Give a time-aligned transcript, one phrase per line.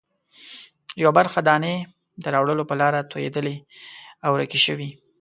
[1.01, 1.75] یوه برخه دانې
[2.23, 3.55] د راوړلو په لاره توېدلې
[4.25, 4.89] او ورکې شوې.